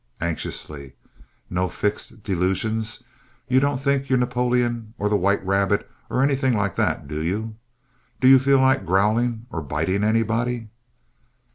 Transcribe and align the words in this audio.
(Anxiously.) 0.19 0.93
No 1.47 1.69
fixed 1.69 2.23
delusions? 2.23 3.03
You 3.47 3.59
don't 3.59 3.77
think 3.79 4.09
you're 4.09 4.17
Napoleon 4.17 4.95
or 4.97 5.07
the 5.09 5.15
White 5.15 5.45
Rabbit 5.45 5.87
or 6.09 6.23
anything 6.23 6.57
like 6.57 6.75
that, 6.77 7.07
do 7.07 7.21
you? 7.21 7.55
Do 8.19 8.27
you 8.27 8.39
feel 8.39 8.57
like 8.57 8.83
growling 8.83 9.45
or 9.51 9.61
biting 9.61 10.03
anybody? 10.03 10.69